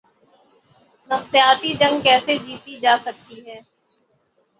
[1.09, 3.59] نفسیاتی جنگ کیسے جیتی جا سکتی ہے۔